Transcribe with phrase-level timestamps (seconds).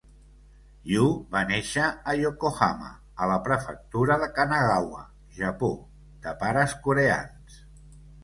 [0.91, 2.89] Yu va néixer a Yokohama,
[3.25, 5.03] a la Prefectura de Kanagawa,
[5.41, 5.71] Japó,
[6.27, 7.63] de pares coreans.